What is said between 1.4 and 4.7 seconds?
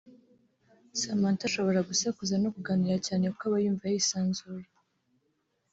ashobora gusakuza no kuganira cyane kuko aba yumva yisanzuye